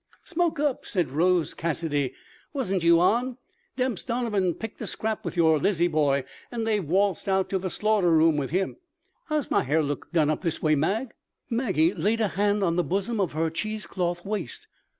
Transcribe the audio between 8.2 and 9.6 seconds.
with him. How's